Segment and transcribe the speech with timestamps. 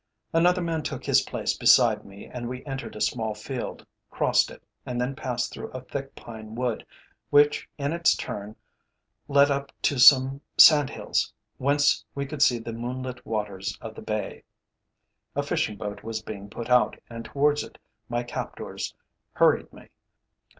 [0.33, 4.63] "Another man took his place beside me and we entered a small field, crossed it,
[4.83, 6.83] and then passed through a thick pine wood,
[7.29, 8.55] which in its turn
[9.27, 14.43] led up to some sandhills, whence we could see the moonlit waters of the Bay.
[15.35, 17.77] A fishing boat was being put out, and towards it
[18.09, 18.95] my captors
[19.35, 19.89] hurried me.